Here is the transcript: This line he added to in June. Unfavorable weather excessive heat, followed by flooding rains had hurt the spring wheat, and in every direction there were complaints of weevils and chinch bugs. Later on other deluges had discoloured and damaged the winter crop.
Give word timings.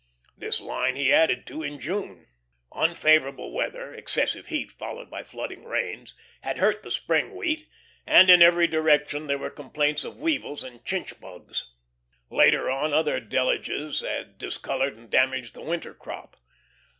This 0.35 0.59
line 0.59 0.95
he 0.95 1.13
added 1.13 1.45
to 1.45 1.61
in 1.61 1.79
June. 1.79 2.25
Unfavorable 2.71 3.51
weather 3.51 3.93
excessive 3.93 4.47
heat, 4.47 4.71
followed 4.71 5.11
by 5.11 5.21
flooding 5.23 5.63
rains 5.63 6.15
had 6.41 6.57
hurt 6.57 6.81
the 6.81 6.89
spring 6.89 7.35
wheat, 7.35 7.69
and 8.07 8.27
in 8.27 8.41
every 8.41 8.65
direction 8.65 9.27
there 9.27 9.37
were 9.37 9.51
complaints 9.51 10.03
of 10.03 10.19
weevils 10.19 10.63
and 10.63 10.83
chinch 10.83 11.19
bugs. 11.19 11.71
Later 12.31 12.67
on 12.67 12.93
other 12.93 13.19
deluges 13.19 13.99
had 13.99 14.39
discoloured 14.39 14.97
and 14.97 15.11
damaged 15.11 15.53
the 15.53 15.61
winter 15.61 15.93
crop. 15.93 16.35